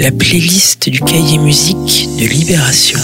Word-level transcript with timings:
la 0.00 0.10
playlist 0.10 0.88
du 0.88 0.98
cahier 1.00 1.36
musique 1.36 2.08
de 2.18 2.24
Libération. 2.24 2.98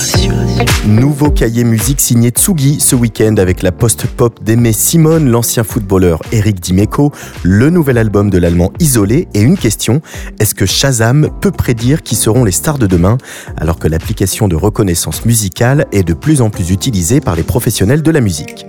Nouveau 0.86 1.30
cahier 1.30 1.62
musique 1.62 2.00
signé 2.00 2.30
Tsugi 2.30 2.80
ce 2.80 2.96
week-end 2.96 3.34
avec 3.36 3.62
la 3.62 3.70
post-pop 3.70 4.42
d'Aimé 4.42 4.72
Simone, 4.72 5.28
l'ancien 5.28 5.62
footballeur 5.62 6.22
Eric 6.32 6.58
Dimeco, 6.58 7.12
le 7.42 7.68
nouvel 7.68 7.98
album 7.98 8.30
de 8.30 8.38
l'allemand 8.38 8.72
Isolé 8.80 9.28
et 9.34 9.42
une 9.42 9.58
question, 9.58 10.00
est-ce 10.40 10.54
que 10.54 10.64
Shazam 10.64 11.28
peut 11.42 11.50
prédire 11.50 12.02
qui 12.02 12.14
seront 12.14 12.44
les 12.44 12.52
stars 12.52 12.78
de 12.78 12.86
demain? 12.86 13.18
Alors 13.58 13.78
que 13.78 13.88
l'application 13.88 14.48
de 14.48 14.56
reconnaissance 14.56 15.26
musicale 15.26 15.88
est 15.92 16.02
de 16.02 16.14
plus 16.14 16.40
en 16.40 16.48
plus 16.48 16.70
utilisée 16.70 17.20
par 17.20 17.36
les 17.36 17.42
professionnels 17.42 18.00
de 18.00 18.10
la 18.10 18.22
musique 18.22 18.64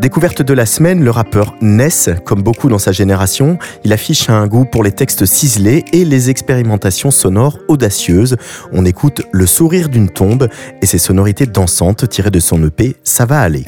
Découverte 0.00 0.42
de 0.42 0.54
la 0.54 0.64
semaine, 0.64 1.02
le 1.02 1.10
rappeur 1.10 1.56
Ness, 1.60 2.08
comme 2.24 2.42
beaucoup 2.42 2.68
dans 2.68 2.78
sa 2.78 2.92
génération, 2.92 3.58
il 3.84 3.92
affiche 3.92 4.30
un 4.30 4.46
goût 4.46 4.64
pour 4.64 4.84
les 4.84 4.92
textes 4.92 5.26
ciselés 5.26 5.84
et 5.92 6.04
les 6.04 6.30
expérimentations 6.30 7.10
sonores 7.10 7.58
audacieuses. 7.66 8.36
On 8.72 8.84
écoute 8.84 9.22
Le 9.32 9.44
sourire 9.46 9.88
d'une 9.88 10.08
tombe 10.08 10.48
et 10.80 10.86
ses 10.86 10.98
sonorités 10.98 11.46
dansantes 11.46 12.08
tirées 12.08 12.30
de 12.30 12.38
son 12.38 12.64
EP 12.64 12.94
Ça 13.02 13.26
va 13.26 13.40
aller. 13.40 13.64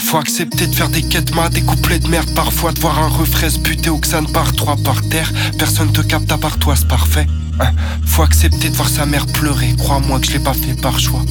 Faut 0.00 0.18
accepter 0.18 0.66
de 0.66 0.74
faire 0.74 0.90
des 0.90 1.02
quêtes 1.02 1.32
des 1.50 1.62
couplets 1.62 1.98
de 1.98 2.06
merde 2.06 2.32
parfois, 2.36 2.70
de 2.70 2.78
voir 2.78 3.02
un 3.02 3.08
refrain 3.08 3.48
se 3.48 3.58
buter 3.58 3.90
ou 3.90 3.98
que 3.98 4.54
trois 4.54 4.76
par 4.76 5.00
terre. 5.08 5.32
Personne 5.58 5.90
te 5.90 6.02
capte 6.02 6.30
à 6.30 6.38
part 6.38 6.58
toi, 6.58 6.76
c'est 6.76 6.86
parfait. 6.86 7.26
Hein, 7.60 7.70
faut 8.04 8.22
accepter 8.22 8.68
de 8.68 8.74
voir 8.74 8.88
sa 8.88 9.06
mère 9.06 9.26
pleurer, 9.26 9.74
crois-moi 9.78 10.18
que 10.18 10.26
je 10.26 10.32
l'ai 10.32 10.38
pas 10.40 10.54
fait 10.54 10.80
par 10.80 10.98
choix. 10.98 11.22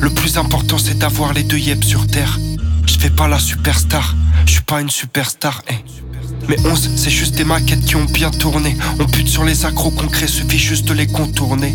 Le 0.00 0.08
plus 0.08 0.38
important 0.38 0.78
c'est 0.78 0.98
d'avoir 0.98 1.34
les 1.34 1.42
deux 1.42 1.58
yep 1.58 1.84
sur 1.84 2.06
terre. 2.06 2.38
Je 2.86 2.98
fais 2.98 3.10
pas 3.10 3.28
la 3.28 3.38
superstar, 3.38 4.16
je 4.46 4.52
suis 4.52 4.62
pas 4.62 4.80
une 4.80 4.90
superstar, 4.90 5.62
eh. 5.70 5.74
Mais 6.48 6.56
11, 6.66 6.90
c'est 6.96 7.10
juste 7.10 7.36
des 7.36 7.44
maquettes 7.44 7.84
qui 7.84 7.96
ont 7.96 8.06
bien 8.06 8.30
tourné. 8.30 8.76
On 8.98 9.06
pute 9.06 9.28
sur 9.28 9.44
les 9.44 9.66
accros 9.66 9.90
concrets, 9.90 10.26
suffit 10.26 10.58
juste 10.58 10.86
de 10.86 10.94
les 10.94 11.06
contourner. 11.06 11.74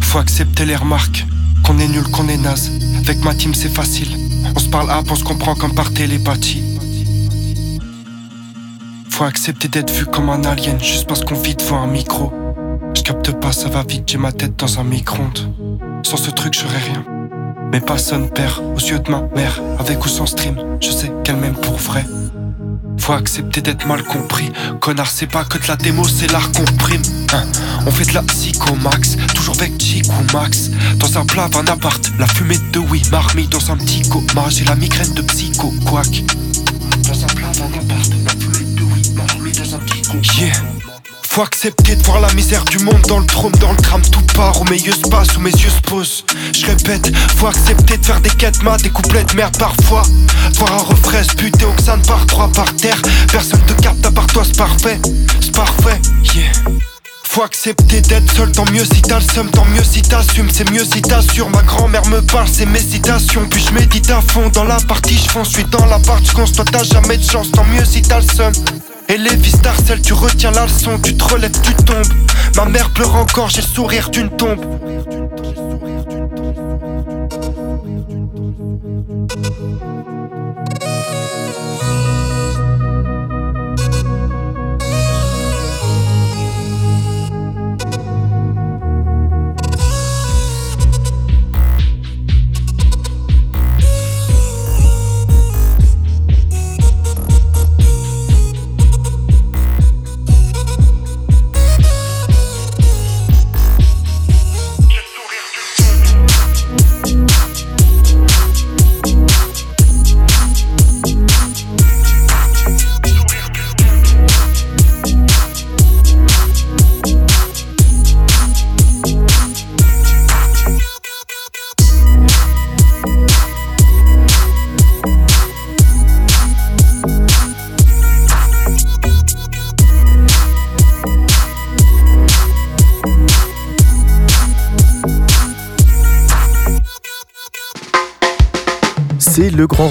Faut 0.00 0.18
accepter 0.18 0.64
les 0.64 0.76
remarques, 0.76 1.24
qu'on 1.62 1.78
est 1.78 1.88
nul, 1.88 2.04
qu'on 2.04 2.28
est 2.28 2.36
naze. 2.36 2.70
Avec 2.98 3.24
ma 3.24 3.34
team 3.34 3.54
c'est 3.54 3.72
facile, 3.72 4.08
on 4.54 4.58
se 4.58 4.68
parle 4.68 4.90
à 4.90 5.02
on 5.08 5.14
se 5.14 5.24
comprend 5.24 5.54
comme 5.54 5.74
par 5.74 5.92
télépathie. 5.92 6.62
Faut 9.08 9.24
accepter 9.24 9.68
d'être 9.68 9.92
vu 9.92 10.04
comme 10.06 10.30
un 10.30 10.42
alien 10.44 10.82
juste 10.82 11.06
parce 11.06 11.24
qu'on 11.24 11.40
vit 11.40 11.54
devant 11.54 11.82
un 11.82 11.86
micro. 11.86 12.41
Pas, 13.40 13.52
ça 13.52 13.68
va 13.68 13.82
vite, 13.82 14.04
j'ai 14.06 14.18
ma 14.18 14.30
tête 14.30 14.56
dans 14.56 14.78
un 14.78 14.84
micro-ondes. 14.84 15.52
Sans 16.04 16.16
ce 16.16 16.30
truc, 16.30 16.54
j'aurais 16.54 16.78
rien. 16.78 17.04
Mais 17.72 17.80
personne 17.80 18.30
perd 18.30 18.62
aux 18.74 18.78
yeux 18.78 19.00
de 19.00 19.10
ma 19.10 19.22
mère, 19.34 19.60
avec 19.78 20.04
ou 20.04 20.08
sans 20.08 20.26
stream. 20.26 20.56
Je 20.80 20.90
sais 20.90 21.10
qu'elle 21.24 21.36
m'aime 21.36 21.54
pour 21.54 21.76
vrai. 21.76 22.04
Faut 22.98 23.12
accepter 23.12 23.60
d'être 23.60 23.86
mal 23.86 24.04
compris. 24.04 24.52
Connard, 24.80 25.10
c'est 25.10 25.26
pas 25.26 25.44
que 25.44 25.58
de 25.58 25.66
la 25.66 25.76
démo, 25.76 26.04
c'est 26.04 26.30
l'art 26.30 26.52
qu'on. 26.52 26.62
Hein, 27.34 27.44
on 27.86 27.90
fait 27.90 28.04
de 28.04 28.14
la 28.14 28.22
psycho 28.22 28.76
max, 28.76 29.16
toujours 29.34 29.56
avec 29.56 29.80
Chic 29.80 30.06
ou 30.06 30.32
Max. 30.32 30.70
Dans 30.98 31.18
un 31.18 31.26
plat, 31.26 31.48
un 31.54 31.66
appart, 31.66 32.12
la 32.18 32.26
fumée 32.26 32.58
de 32.72 32.78
oui, 32.78 33.02
marmite 33.10 33.50
dans 33.50 33.72
un 33.72 33.76
petit 33.76 34.02
coma. 34.02 34.48
J'ai 34.50 34.64
la 34.64 34.76
migraine 34.76 35.12
de 35.14 35.22
psycho, 35.22 35.72
quack. 35.90 36.22
Dans 37.08 37.24
un 37.24 37.28
plat, 37.28 37.48
un 37.48 37.78
appart, 37.78 38.10
la 38.24 38.30
fumée 38.30 38.74
de 38.76 38.82
oui, 38.82 39.02
marmite 39.16 39.58
dans 39.58 39.74
un 39.74 39.78
petit 39.78 40.02
coma. 40.02 40.71
Faut 41.32 41.40
accepter 41.40 41.96
de 41.96 42.02
voir 42.02 42.20
la 42.20 42.30
misère 42.34 42.62
du 42.66 42.78
monde 42.80 43.00
dans 43.08 43.18
le 43.18 43.24
trône, 43.24 43.52
dans 43.52 43.72
le 43.72 43.78
crame, 43.78 44.02
tout 44.02 44.20
part 44.34 44.60
au 44.60 44.64
meilleur 44.64 44.94
passe, 45.10 45.34
où 45.34 45.40
mes 45.40 45.50
yeux 45.50 45.70
se 45.70 45.80
posent. 45.80 46.26
Je 46.52 46.66
répète, 46.66 47.10
faut 47.38 47.46
accepter 47.46 47.96
de 47.96 48.04
faire 48.04 48.20
des 48.20 48.28
quêtes 48.28 48.62
mat, 48.62 48.76
des 48.82 48.90
couplets 48.90 49.24
de 49.24 49.34
merde 49.34 49.56
parfois. 49.56 50.02
Voir 50.56 50.74
un 50.74 50.82
refrain 50.82 51.22
se 51.22 51.34
buter 51.34 51.64
au 51.64 51.72
par 52.06 52.26
trois 52.26 52.52
par 52.52 52.76
terre. 52.76 53.00
Personne 53.32 53.62
te 53.62 53.72
capte 53.80 54.04
à 54.04 54.10
part 54.10 54.26
toi, 54.26 54.42
c'est 54.44 54.58
parfait, 54.58 55.00
c'est 55.40 55.52
parfait, 55.52 55.98
yeah. 56.34 56.52
Faut 57.24 57.44
accepter 57.44 58.02
d'être 58.02 58.30
seul, 58.36 58.52
tant 58.52 58.70
mieux 58.70 58.84
si 58.84 59.00
t'as 59.00 59.18
le 59.18 59.24
seum, 59.24 59.50
tant 59.50 59.64
mieux 59.64 59.84
si 59.84 60.02
t'assumes, 60.02 60.50
c'est 60.52 60.70
mieux 60.70 60.84
si 60.84 61.00
t'assures. 61.00 61.48
Ma 61.48 61.62
grand-mère 61.62 62.04
me 62.08 62.20
parle, 62.20 62.48
c'est 62.52 62.66
mes 62.66 62.78
citations. 62.78 63.48
Puis 63.48 63.64
je 63.66 63.72
médite 63.72 64.10
à 64.10 64.20
fond 64.20 64.50
dans 64.50 64.64
la 64.64 64.76
partie, 64.80 65.16
je 65.16 65.30
fonce, 65.30 65.48
suis 65.48 65.64
dans 65.64 65.86
la 65.86 65.98
partie, 65.98 66.26
je 66.26 66.52
toi 66.52 66.64
t'as 66.70 66.84
jamais 66.84 67.16
de 67.16 67.24
chance, 67.24 67.50
tant 67.52 67.64
mieux 67.64 67.86
si 67.86 68.02
t'as 68.02 68.20
le 68.20 68.26
seum. 68.26 68.52
Et 69.12 69.18
les 69.18 69.36
vis 69.36 69.52
tu 70.02 70.14
retiens 70.14 70.52
la 70.52 70.64
leçon, 70.64 70.98
tu 70.98 71.14
te 71.14 71.24
relèves, 71.24 71.60
tu 71.60 71.74
tombes. 71.74 72.06
Ma 72.56 72.64
mère 72.64 72.88
pleure 72.94 73.14
encore, 73.14 73.50
j'ai 73.50 73.60
le 73.60 73.66
sourire 73.66 74.08
d'une 74.08 74.30
tombe. 74.30 74.64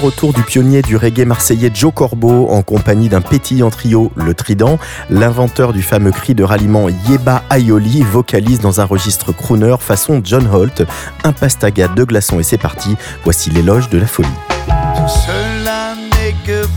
Retour 0.02 0.32
du 0.32 0.42
pionnier 0.42 0.82
du 0.82 0.96
reggae 0.96 1.24
marseillais 1.24 1.70
Joe 1.72 1.94
Corbeau 1.94 2.48
en 2.50 2.62
compagnie 2.62 3.08
d'un 3.08 3.20
pétillant 3.20 3.70
trio, 3.70 4.10
le 4.16 4.34
Trident. 4.34 4.78
L'inventeur 5.10 5.72
du 5.72 5.82
fameux 5.82 6.10
cri 6.10 6.34
de 6.34 6.42
ralliement 6.42 6.88
Yeba 7.08 7.44
Ayoli 7.50 8.02
vocalise 8.02 8.58
dans 8.58 8.80
un 8.80 8.84
registre 8.84 9.32
crooner 9.32 9.76
façon 9.78 10.20
John 10.24 10.48
Holt. 10.52 10.82
Un 11.22 11.32
pastaga 11.32 11.86
de 11.86 12.02
glaçons 12.02 12.40
et 12.40 12.42
c'est 12.42 12.58
parti. 12.58 12.96
Voici 13.22 13.50
l'éloge 13.50 13.88
de 13.90 13.98
la 13.98 14.06
folie. 14.06 14.28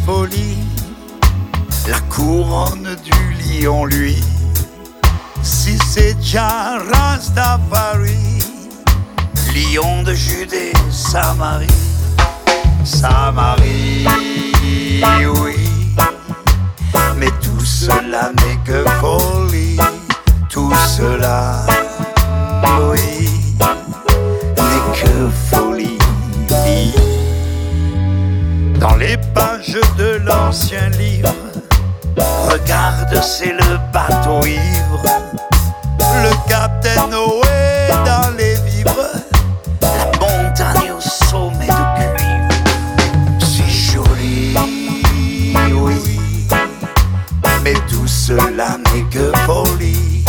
Folie, 0.06 0.58
la 1.90 2.00
couronne 2.02 2.96
du 3.04 3.62
lion 3.64 3.86
lui. 3.86 4.16
Si 5.42 5.78
c'est 5.80 6.14
déjà 6.14 6.78
lion 9.56 10.04
de 10.04 10.14
Judée, 10.14 10.74
Samarie. 10.92 11.95
Samarie, 12.86 14.06
oui. 15.42 15.56
Mais 17.18 17.32
tout 17.42 17.66
cela 17.66 18.32
n'est 18.32 18.58
que 18.64 18.86
folie, 19.02 19.78
tout 20.50 20.72
cela, 20.96 21.66
oui, 22.92 23.56
n'est 24.58 24.94
que 24.94 25.30
folie. 25.50 25.98
Dans 28.80 28.96
les 28.96 29.18
pages 29.34 29.80
de 29.98 30.22
l'ancien 30.24 30.90
livre, 30.90 31.34
regarde, 32.52 33.20
c'est 33.24 33.54
le 33.54 33.80
bateau 33.92 34.46
ivre, 34.46 35.04
le 36.00 36.48
capitaine 36.48 37.10
Noé 37.10 37.90
dans 38.06 38.30
les 38.38 38.55
Mais 47.66 47.74
tout 47.90 48.06
cela 48.06 48.78
n'est 48.94 49.06
que 49.10 49.32
folie, 49.48 50.24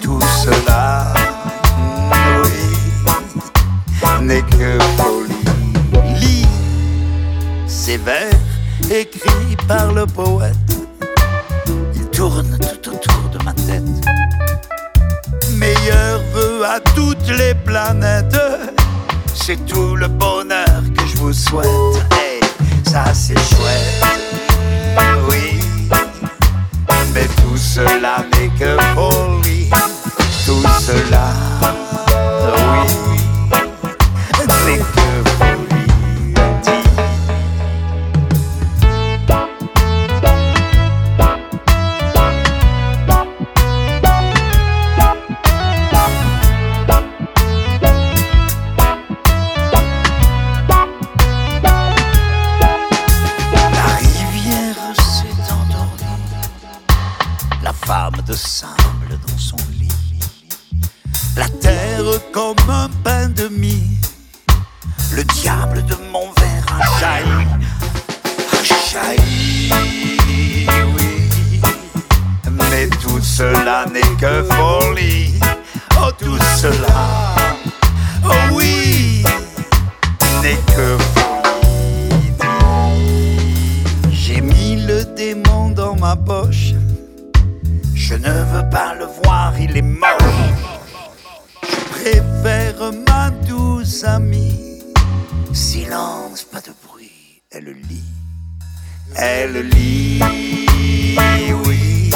tout 0.00 0.20
cela, 0.44 1.12
oui, 2.44 4.24
n'est 4.24 4.42
que 4.42 4.78
folie. 4.96 6.20
Lis 6.20 6.46
ces 7.66 7.96
vers 7.96 8.30
écrits 8.88 9.56
par 9.66 9.90
le 9.90 10.06
poète, 10.06 10.54
ils 11.96 12.06
tournent 12.10 12.56
tout 12.80 12.90
autour 12.90 13.28
de 13.30 13.44
ma 13.44 13.52
tête. 13.54 13.82
Meilleur 15.56 16.20
vœu 16.32 16.64
à 16.64 16.78
toutes 16.94 17.28
les 17.30 17.54
planètes, 17.54 18.38
c'est 19.34 19.66
tout 19.66 19.96
le 19.96 20.06
bonheur 20.06 20.80
que 20.96 21.08
je 21.08 21.16
vous 21.16 21.32
souhaite. 21.32 21.66
Hey, 22.12 22.40
ça 22.84 23.12
c'est 23.12 23.34
chouette 23.34 24.02
mais 27.14 27.26
tout 27.26 27.56
cela 27.56 28.24
n'est 28.32 28.48
que 28.58 28.76
folie. 28.94 29.70
Tout 30.46 30.62
cela, 30.80 31.32
oui. 32.42 33.21
Démon 85.04 85.70
dans 85.70 85.96
ma 85.96 86.16
poche. 86.16 86.74
Je 87.94 88.14
ne 88.14 88.32
veux 88.52 88.68
pas 88.70 88.94
le 88.94 89.06
voir, 89.22 89.52
il 89.58 89.76
est 89.76 89.82
moche. 89.82 90.08
Je 91.62 91.76
préfère 91.90 92.92
ma 93.08 93.30
douce 93.46 94.04
amie. 94.04 94.82
Silence, 95.52 96.44
pas 96.44 96.60
de 96.60 96.72
bruit, 96.86 97.42
elle 97.50 97.74
lit. 97.88 98.04
Elle 99.14 99.68
lit, 99.68 100.20
oui, 101.64 102.10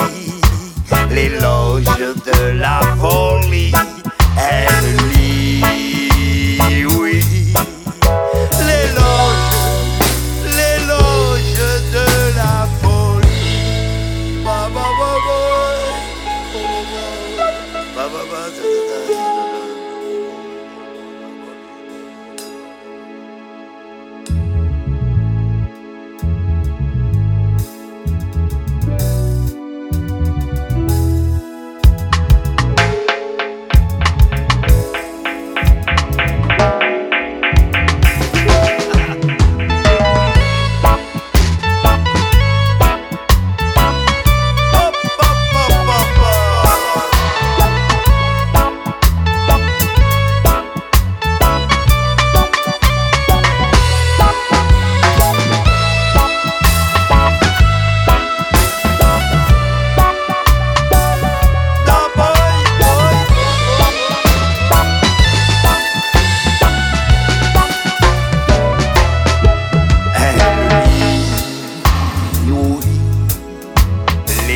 l'éloge 1.10 1.84
de 1.84 2.58
la 2.58 2.80
folie. 2.98 3.72
Elle 4.38 4.96
lit, 5.12 5.62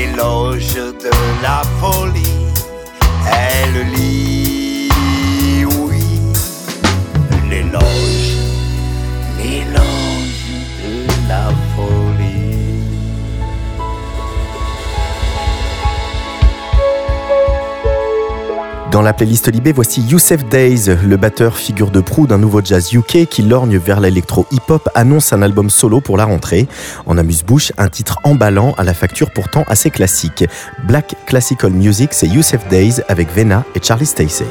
l'éloge 0.00 0.74
de 0.74 1.10
la 1.42 1.62
folie. 1.80 2.46
Elle 3.26 3.86
lit, 3.94 4.88
oui, 5.64 6.04
l'éloge, 7.48 8.19
Dans 18.90 19.02
la 19.02 19.12
playlist 19.12 19.46
Libé, 19.52 19.70
voici 19.70 20.02
Youssef 20.02 20.44
Days, 20.46 20.96
le 21.04 21.16
batteur 21.16 21.56
figure 21.56 21.92
de 21.92 22.00
proue 22.00 22.26
d'un 22.26 22.38
nouveau 22.38 22.60
jazz 22.60 22.92
UK 22.92 23.26
qui 23.26 23.42
lorgne 23.42 23.78
vers 23.78 24.00
l'électro 24.00 24.46
hip-hop, 24.50 24.88
annonce 24.96 25.32
un 25.32 25.42
album 25.42 25.70
solo 25.70 26.00
pour 26.00 26.16
la 26.16 26.24
rentrée. 26.24 26.66
En 27.06 27.16
amuse-bouche, 27.16 27.72
un 27.78 27.88
titre 27.88 28.18
emballant 28.24 28.74
à 28.78 28.82
la 28.82 28.92
facture 28.92 29.30
pourtant 29.30 29.62
assez 29.68 29.90
classique. 29.90 30.44
Black 30.88 31.14
Classical 31.26 31.70
Music, 31.70 32.12
c'est 32.12 32.26
Youssef 32.26 32.66
Days 32.68 33.00
avec 33.06 33.32
Vena 33.32 33.64
et 33.76 33.80
Charlie 33.80 34.06
Stacey. 34.06 34.46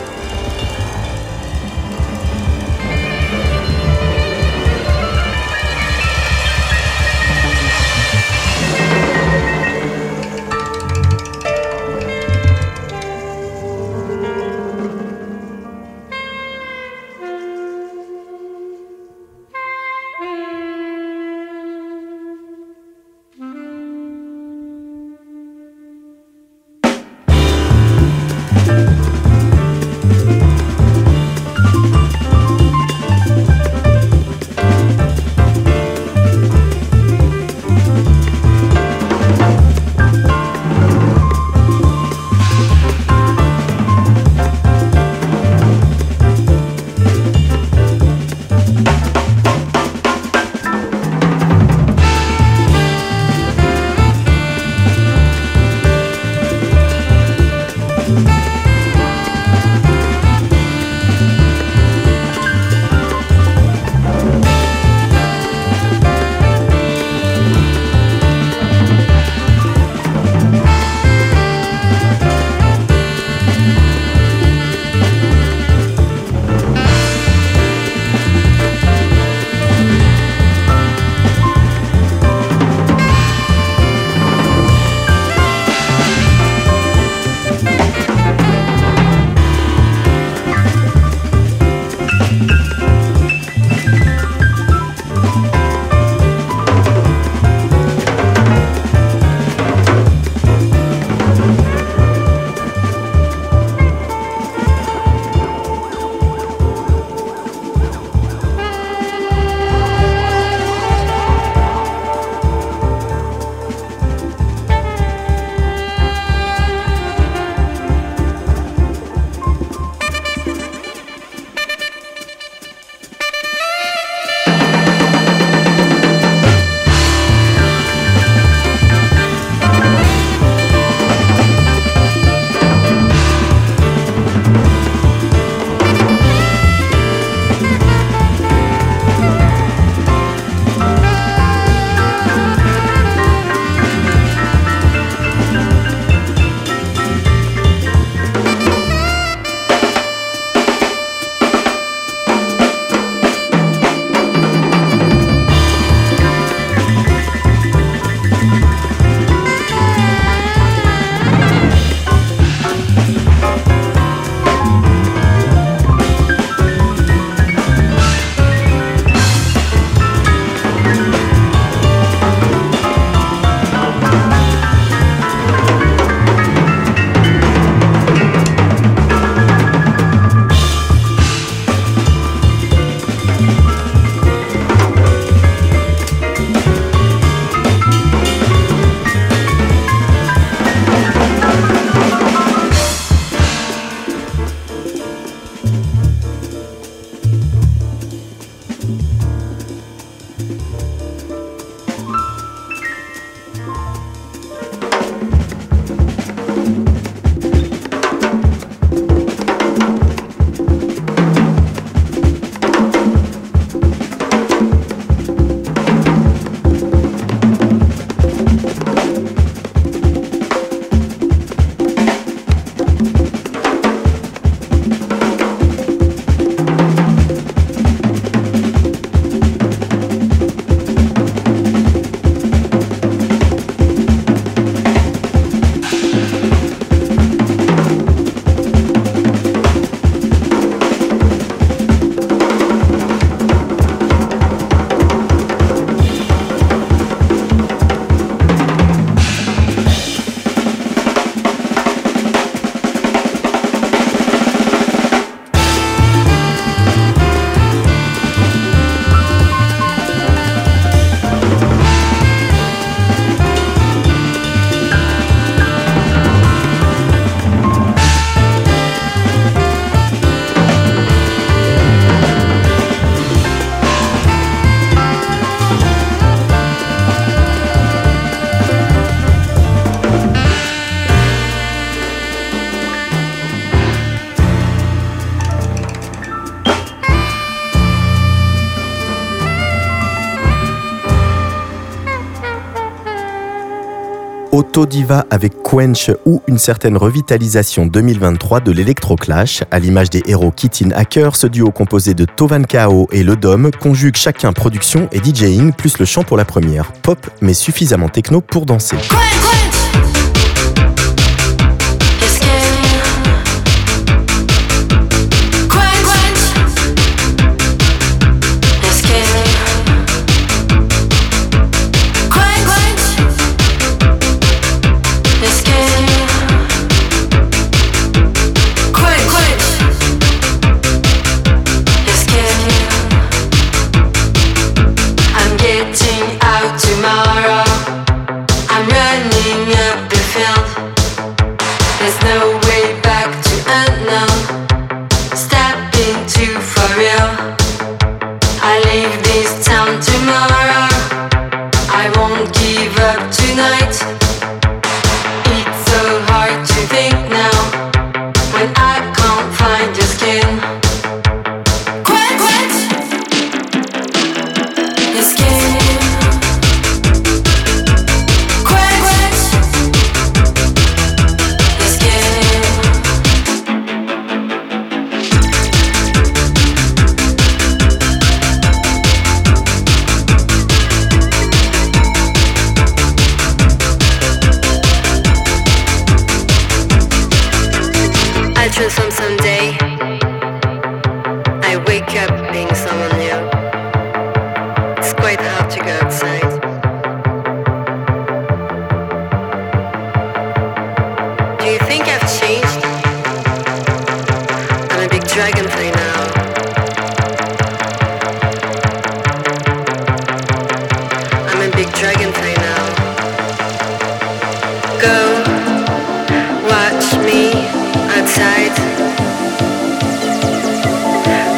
Autodiva 294.69 295.25
avec 295.31 295.63
Quench 295.63 296.11
ou 296.27 296.43
une 296.47 296.59
certaine 296.59 296.95
revitalisation 296.95 297.87
2023 297.87 298.59
de 298.59 298.71
l'électroclash. 298.71 299.63
À 299.71 299.79
l'image 299.79 300.11
des 300.11 300.21
héros 300.27 300.51
Kittin 300.51 300.91
Hacker, 300.91 301.35
ce 301.35 301.47
duo 301.47 301.71
composé 301.71 302.13
de 302.13 302.25
Tovan 302.25 302.61
Kao 302.61 303.07
et 303.11 303.23
Le 303.23 303.35
Dom 303.35 303.71
conjugue 303.71 304.15
chacun 304.15 304.53
production 304.53 305.09
et 305.11 305.21
DJing 305.23 305.73
plus 305.73 305.97
le 305.97 306.05
chant 306.05 306.23
pour 306.23 306.37
la 306.37 306.45
première. 306.45 306.91
Pop 307.01 307.17
mais 307.41 307.55
suffisamment 307.55 308.09
techno 308.09 308.41
pour 308.41 308.67
danser. 308.67 308.97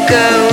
La 0.10 0.51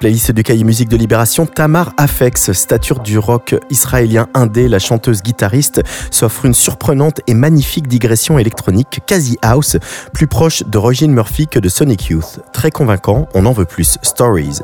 playlist 0.00 0.32
du 0.32 0.42
cahier 0.42 0.64
musique 0.64 0.88
de 0.88 0.96
Libération, 0.96 1.44
Tamar 1.44 1.92
Afex, 1.98 2.52
stature 2.52 3.00
du 3.00 3.18
rock 3.18 3.54
israélien 3.68 4.28
indé, 4.32 4.66
la 4.66 4.78
chanteuse 4.78 5.22
guitariste, 5.22 5.82
s'offre 6.10 6.46
une 6.46 6.54
surprenante 6.54 7.20
et 7.26 7.34
magnifique 7.34 7.86
digression 7.86 8.38
électronique 8.38 9.00
quasi 9.06 9.36
house, 9.42 9.76
plus 10.14 10.26
proche 10.26 10.64
de 10.64 10.78
Roger 10.78 11.06
Murphy 11.06 11.46
que 11.46 11.58
de 11.58 11.68
Sonic 11.68 12.06
Youth. 12.06 12.40
Très 12.54 12.70
convaincant, 12.70 13.28
on 13.34 13.44
en 13.44 13.52
veut 13.52 13.66
plus. 13.66 13.98
Stories. 14.02 14.60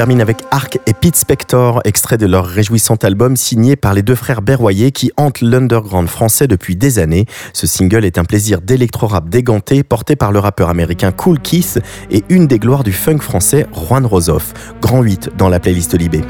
Termine 0.00 0.22
avec 0.22 0.38
Arc 0.50 0.78
et 0.86 0.94
Pete 0.94 1.14
Spector, 1.14 1.82
extrait 1.84 2.16
de 2.16 2.24
leur 2.24 2.46
réjouissant 2.46 2.94
album 3.02 3.36
signé 3.36 3.76
par 3.76 3.92
les 3.92 4.00
deux 4.00 4.14
frères 4.14 4.40
Berroyer 4.40 4.92
qui 4.92 5.12
hantent 5.18 5.42
l'underground 5.42 6.08
français 6.08 6.46
depuis 6.46 6.74
des 6.74 6.98
années. 6.98 7.26
Ce 7.52 7.66
single 7.66 8.06
est 8.06 8.16
un 8.16 8.24
plaisir 8.24 8.62
d'électro-rap 8.62 9.28
déganté 9.28 9.82
porté 9.82 10.16
par 10.16 10.32
le 10.32 10.38
rappeur 10.38 10.70
américain 10.70 11.12
Cool 11.12 11.38
Keith 11.38 11.80
et 12.10 12.24
une 12.30 12.46
des 12.46 12.58
gloires 12.58 12.82
du 12.82 12.92
funk 12.92 13.18
français, 13.18 13.66
Juan 13.74 14.06
Rosoff. 14.06 14.54
Grand 14.80 15.02
8 15.02 15.32
dans 15.36 15.50
la 15.50 15.60
playlist 15.60 15.92
Libé. 15.92 16.22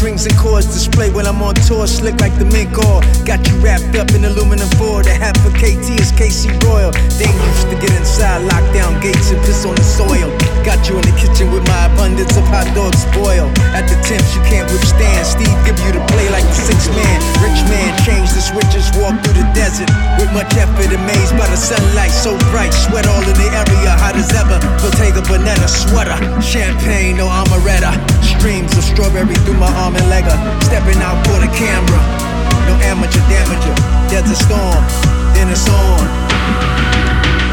Strings 0.00 0.24
and 0.24 0.32
chords 0.40 0.64
display 0.64 1.12
when 1.12 1.26
I'm 1.26 1.42
on 1.42 1.54
tour, 1.68 1.86
slick 1.86 2.16
like 2.24 2.32
the 2.40 2.48
mink 2.48 2.72
oil. 2.78 3.04
Got 3.28 3.44
you 3.44 3.52
wrapped 3.60 3.92
up 4.00 4.08
in 4.16 4.24
aluminum 4.24 4.64
foil. 4.80 5.04
The 5.04 5.12
half 5.12 5.36
of 5.44 5.52
KT 5.60 6.00
is 6.00 6.08
KC 6.16 6.56
Royal. 6.64 6.88
Dangerous 7.20 7.62
to 7.68 7.76
get 7.76 7.92
inside, 8.00 8.48
lock 8.48 8.64
down 8.72 8.96
gates 9.04 9.28
and 9.28 9.36
piss 9.44 9.68
on 9.68 9.76
the 9.76 9.84
soil. 9.84 10.32
Got 10.64 10.88
you 10.88 10.96
in 10.96 11.04
the 11.04 11.12
kitchen 11.20 11.52
with 11.52 11.68
my 11.68 11.92
abundance 11.92 12.32
of 12.32 12.48
hot 12.48 12.64
dogs 12.72 12.96
spoil. 13.12 13.52
At 13.76 13.92
the 13.92 13.96
temps 14.08 14.32
you 14.32 14.42
can't 14.48 14.64
withstand. 14.72 15.26
Steve 15.28 15.58
give 15.68 15.76
you 15.84 15.92
the 15.92 16.02
play 16.08 16.32
like 16.32 16.48
the 16.48 16.58
six 16.64 16.88
man. 16.88 17.18
Rich 17.44 17.60
man, 17.68 17.92
change 18.06 18.32
the 18.32 18.40
switches, 18.40 18.88
walk 18.96 19.20
through 19.20 19.36
the 19.36 19.46
desert. 19.52 19.90
With 20.16 20.32
much 20.32 20.56
effort, 20.56 20.88
amazed 20.88 21.36
by 21.36 21.44
the 21.44 21.60
sunlight, 21.60 22.14
so 22.14 22.40
bright. 22.48 22.72
Sweat 22.72 23.04
all 23.04 23.20
in 23.20 23.36
the 23.36 23.48
area, 23.52 23.92
hot 24.00 24.16
as 24.16 24.32
ever. 24.32 24.56
Bottega 24.80 25.20
Bonetta 25.28 25.68
sweater. 25.68 26.16
Champagne, 26.40 27.20
no 27.20 27.28
amaretto. 27.28 27.92
Streams 28.40 28.74
of 28.74 28.84
strawberry 28.84 29.34
through 29.44 29.58
my 29.58 29.70
arm 29.84 29.94
and 29.94 30.04
legger, 30.06 30.32
uh, 30.32 30.60
stepping 30.60 30.96
out 31.02 31.20
for 31.26 31.36
the 31.44 31.50
camera. 31.52 32.00
No 32.64 32.74
amateur 32.88 33.20
damager, 33.28 33.76
there's 34.08 34.30
a 34.30 34.34
storm, 34.34 34.82
then 35.34 35.50
it's 35.52 35.68
on. 35.68 36.08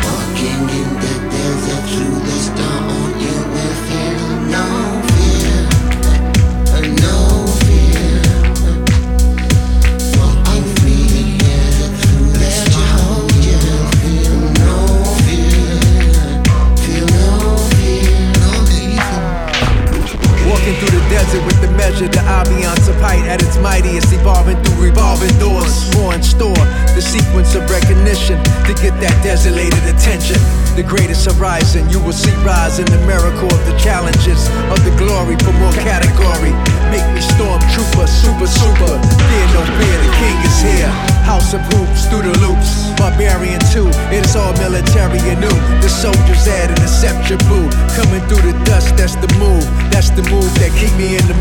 Walking 0.08 0.63
in 0.80 0.88
the 1.04 1.15
desert 1.28 1.84
through 1.91 2.19
the 2.23 2.38
storm, 2.39 2.87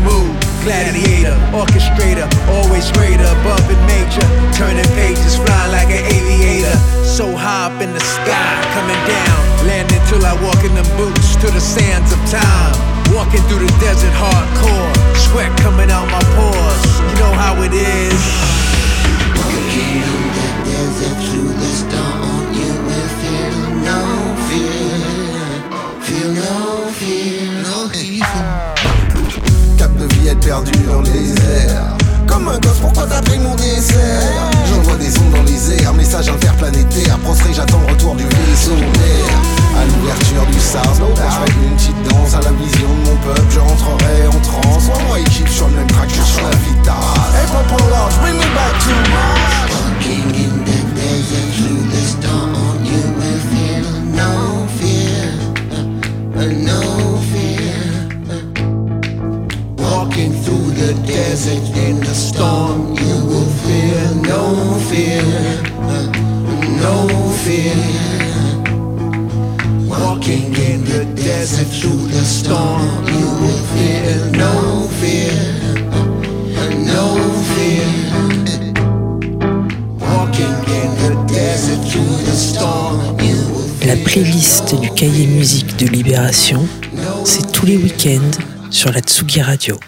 in 0.07 0.13
mood. 0.13 0.35
Gladiator, 0.63 1.35
orchestrator, 1.55 2.27
always 2.49 2.91
greater, 2.91 3.23
above 3.39 3.63
and 3.69 3.79
major. 3.87 4.25
Turning 4.51 4.87
pages, 4.95 5.35
flying 5.35 5.71
like 5.71 5.87
an 5.87 6.03
aviator. 6.05 6.77
So 7.05 7.35
high 7.35 7.67
up 7.67 7.81
in 7.81 7.93
the 7.93 7.99
sky, 7.99 8.51
coming 8.75 9.01
down. 9.07 9.39
Landing 9.67 10.01
till 10.07 10.25
I 10.25 10.33
walk 10.43 10.63
in 10.63 10.75
them 10.75 10.87
boots 10.97 11.35
to 11.37 11.47
the 11.51 11.61
sands 11.61 12.11
of 12.11 12.19
time. 12.29 12.75
Walking 13.15 13.41
through 13.47 13.63
the 13.65 13.73
desert 13.79 14.13
hardcore. 14.13 14.91
Sweat 15.15 15.51
coming 15.59 15.89
out 15.91 16.07
my 16.11 16.23
pores. 16.35 16.83
You 16.99 17.15
know 17.19 17.33
how 17.33 17.61
it 17.63 17.73
is. 17.73 18.21
Walking 19.39 20.03
in 20.03 20.21
the 20.35 20.49
desert 20.67 21.17
through 21.31 21.53
the 21.55 21.71
storm, 21.81 22.53
you 22.53 22.71
will 22.83 23.11
feel 23.21 23.57
no 23.87 24.16
perdu 30.47 30.71
dans 30.87 31.01
les 31.01 31.31
airs. 31.31 31.97
Comme 32.25 32.47
un 32.47 32.57
gosse, 32.59 32.79
pourquoi 32.79 33.05
t'as 33.05 33.21
pris 33.21 33.37
mon 33.37 33.53
dessert? 33.55 34.49
J'envoie 34.69 34.95
des 34.95 35.17
ondes 35.19 35.31
dans 35.31 35.43
les 35.43 35.73
airs, 35.73 35.93
message 35.93 36.29
interplanétaire. 36.29 37.17
Prostré, 37.19 37.53
j'attends 37.53 37.81
le 37.85 37.91
retour 37.91 38.15
du 38.15 38.23
vaisseau 38.23 38.75
d'air. 38.75 39.27
À 39.77 39.83
l'ouverture 39.85 40.45
du 40.45 40.59
SARS, 40.59 40.95
fais 40.95 41.51
une 41.51 41.75
petite 41.75 42.01
danse 42.09 42.33
à 42.33 42.41
la 42.41 42.51
vision 42.63 42.87
de 42.87 43.09
mon 43.09 43.15
peuple. 43.17 43.47
Je 43.49 43.59
rentrerai 43.59 44.27
en 44.27 44.39
transe. 44.39 44.85
Moi, 44.85 45.19
sur 88.77 88.91
la 88.91 88.99
Tsugi 88.99 89.41
Radio. 89.41 89.79